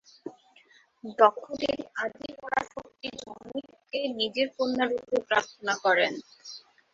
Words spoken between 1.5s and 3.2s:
দেবী আদি পরাশক্তি